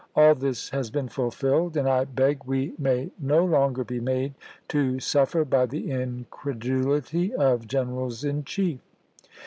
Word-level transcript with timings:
All 0.15 0.33
this 0.33 0.69
has 0.71 0.89
been 0.89 1.09
fulfilled, 1.09 1.77
and 1.77 1.87
I 1.87 2.05
beg 2.05 2.43
we 2.45 2.73
may 2.79 3.11
no 3.19 3.45
longer 3.45 3.83
be 3.83 3.99
made 3.99 4.33
to 4.69 4.99
suffer 4.99 5.45
by 5.45 5.67
the 5.67 5.91
incredulity 5.91 7.35
of 7.35 7.67
generals 7.67 8.23
in 8.23 8.43
chief." 8.43 8.79